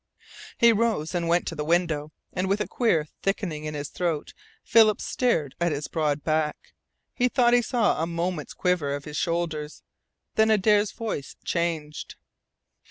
He 0.57 0.73
rose 0.73 1.13
and 1.13 1.27
went 1.27 1.45
to 1.45 1.53
the 1.53 1.63
window, 1.63 2.11
and 2.33 2.49
with 2.49 2.59
a 2.59 2.67
queer 2.67 3.05
thickening 3.21 3.65
in 3.65 3.75
his 3.75 3.89
throat 3.89 4.33
Philip 4.63 4.99
stared 4.99 5.53
at 5.61 5.71
his 5.71 5.87
broad 5.87 6.23
back. 6.23 6.73
He 7.13 7.29
thought 7.29 7.53
he 7.53 7.61
saw 7.61 8.01
a 8.01 8.07
moment's 8.07 8.55
quiver 8.55 8.95
of 8.95 9.05
his 9.05 9.15
shoulders. 9.17 9.83
Then 10.33 10.49
Adare's 10.49 10.91
voice 10.91 11.35
changed. 11.45 12.15